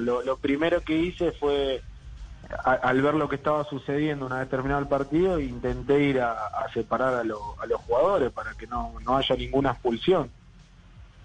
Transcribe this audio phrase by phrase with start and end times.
[0.00, 1.82] Lo, primero que hice fue,
[2.64, 6.36] al ver lo que estaba sucediendo una vez terminado el partido, intenté ir a,
[6.72, 10.30] separar a, lo- a los jugadores para que no, no haya ninguna expulsión.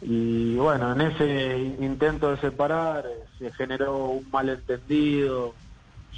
[0.00, 5.54] Y bueno, en ese intento de separar eh, se generó un malentendido,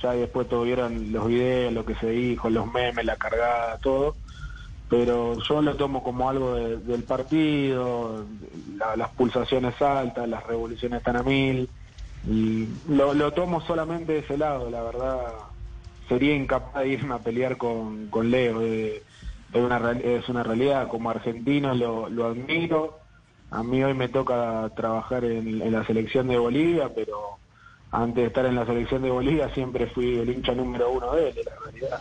[0.01, 4.17] ya después tuvieron los videos, lo que se dijo, los memes, la cargada, todo.
[4.89, 8.27] Pero yo lo tomo como algo de- del partido,
[8.77, 11.69] la- las pulsaciones altas, las revoluciones están a mil.
[12.29, 15.33] Y lo, lo tomo solamente de ese lado, la verdad.
[16.09, 18.63] Sería incapaz de irme a pelear con, con Leo.
[18.63, 19.03] Es
[19.53, 22.99] una, es una realidad, como argentino lo, lo admiro.
[23.51, 27.39] A mí hoy me toca trabajar en, en la selección de Bolivia, pero
[27.91, 31.29] antes de estar en la selección de Bolivia siempre fui el hincha número uno de
[31.29, 32.01] él, la realidad.